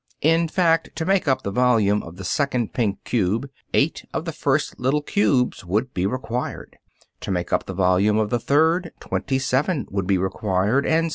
In 0.23 0.47
fact, 0.47 0.89
to 0.95 1.05
make 1.05 1.27
up 1.27 1.43
the 1.43 1.51
volume 1.51 2.01
of 2.01 2.15
the 2.17 2.23
second 2.23 2.73
pink 2.73 3.03
cube, 3.03 3.47
eight 3.71 4.03
of 4.15 4.25
the 4.25 4.31
first 4.31 4.79
little 4.79 5.03
cubes 5.03 5.63
would 5.63 5.93
be 5.93 6.07
required; 6.07 6.79
to 7.19 7.29
make 7.29 7.53
up 7.53 7.67
the 7.67 7.75
volume 7.75 8.17
of 8.17 8.31
the 8.31 8.39
third, 8.39 8.93
twenty 8.99 9.37
seven 9.37 9.85
would 9.91 10.07
be 10.07 10.17
required, 10.17 10.87
and 10.87 10.89
so 10.89 10.99
on. 10.99 11.09